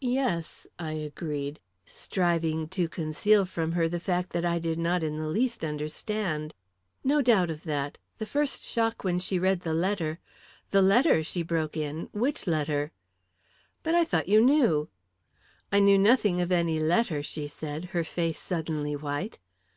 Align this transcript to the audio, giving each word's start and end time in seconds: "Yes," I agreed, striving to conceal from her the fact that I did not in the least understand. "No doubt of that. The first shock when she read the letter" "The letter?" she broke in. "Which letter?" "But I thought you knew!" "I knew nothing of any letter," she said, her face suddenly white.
"Yes," 0.00 0.68
I 0.78 0.92
agreed, 0.92 1.58
striving 1.84 2.68
to 2.68 2.88
conceal 2.88 3.44
from 3.44 3.72
her 3.72 3.88
the 3.88 3.98
fact 3.98 4.30
that 4.30 4.44
I 4.44 4.60
did 4.60 4.78
not 4.78 5.02
in 5.02 5.18
the 5.18 5.26
least 5.26 5.64
understand. 5.64 6.54
"No 7.02 7.20
doubt 7.20 7.50
of 7.50 7.64
that. 7.64 7.98
The 8.18 8.24
first 8.26 8.62
shock 8.62 9.02
when 9.02 9.18
she 9.18 9.36
read 9.36 9.62
the 9.62 9.74
letter" 9.74 10.20
"The 10.70 10.80
letter?" 10.80 11.24
she 11.24 11.42
broke 11.42 11.76
in. 11.76 12.08
"Which 12.12 12.46
letter?" 12.46 12.92
"But 13.82 13.96
I 13.96 14.04
thought 14.04 14.28
you 14.28 14.40
knew!" 14.40 14.90
"I 15.72 15.80
knew 15.80 15.98
nothing 15.98 16.40
of 16.40 16.52
any 16.52 16.78
letter," 16.78 17.20
she 17.20 17.48
said, 17.48 17.86
her 17.86 18.04
face 18.04 18.38
suddenly 18.38 18.94
white. 18.94 19.40